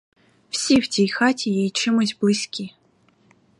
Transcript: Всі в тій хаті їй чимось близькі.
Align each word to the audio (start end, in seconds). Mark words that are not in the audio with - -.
Всі 0.49 0.79
в 0.79 0.87
тій 0.87 1.07
хаті 1.09 1.51
їй 1.51 1.69
чимось 1.69 2.17
близькі. 2.21 2.73